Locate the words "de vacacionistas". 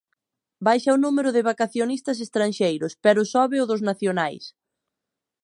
1.35-2.17